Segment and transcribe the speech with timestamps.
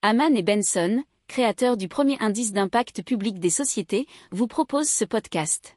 [0.00, 5.76] Haman et Benson, créateurs du premier indice d'impact public des sociétés, vous proposent ce podcast.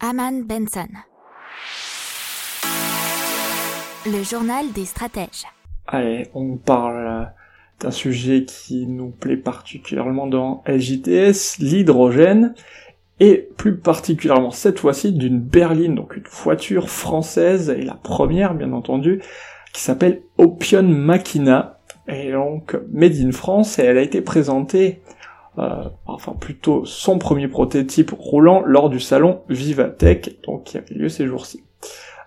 [0.00, 0.88] Haman Benson.
[4.06, 5.44] Le journal des stratèges.
[5.86, 7.30] Allez, on parle
[7.80, 12.54] d'un sujet qui nous plaît particulièrement dans LJTS, l'hydrogène,
[13.20, 18.72] et plus particulièrement cette fois-ci d'une berline, donc une voiture française, et la première bien
[18.72, 19.20] entendu,
[19.74, 21.77] qui s'appelle Opion Machina,
[22.08, 25.00] et donc Made in France, et elle a été présentée,
[25.58, 31.08] euh, enfin plutôt son premier prototype roulant lors du salon Vivatech, donc qui avait lieu
[31.08, 31.62] ces jours-ci.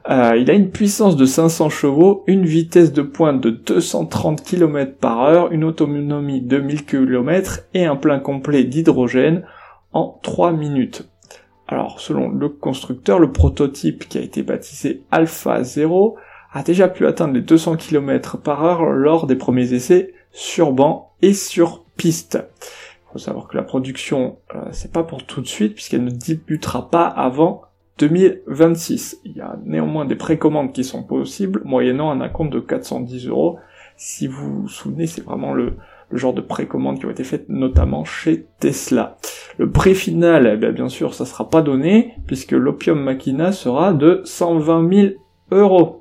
[0.10, 4.98] Euh, il a une puissance de 500 chevaux, une vitesse de pointe de 230 km
[4.98, 9.44] par heure, une autonomie de 1000 km et un plein complet d'hydrogène
[9.94, 11.08] en 3 minutes.
[11.68, 16.18] Alors, selon le constructeur, le prototype qui a été baptisé Alpha 0
[16.52, 21.12] a déjà pu atteindre les 200 km par heure lors des premiers essais sur banc
[21.22, 22.40] et sur piste.
[23.10, 26.12] Il faut savoir que la production, euh, c'est pas pour tout de suite puisqu'elle ne
[26.12, 27.64] débutera pas avant
[28.00, 29.20] 2026.
[29.26, 33.60] Il y a néanmoins des précommandes qui sont possibles, moyennant un acompte de 410 euros.
[33.96, 35.76] Si vous vous souvenez, c'est vraiment le,
[36.12, 39.18] genre de précommandes qui ont été faites notamment chez Tesla.
[39.58, 43.94] Le prix final, eh bien, bien sûr, ça sera pas donné, puisque l'Opium Machina sera
[43.94, 45.14] de 120 000
[45.52, 46.01] euros.